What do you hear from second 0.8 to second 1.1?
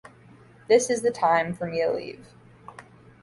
is